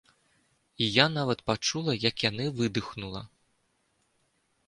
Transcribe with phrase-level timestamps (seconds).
[0.83, 3.21] І я нават пачула, як яны выдыхнула.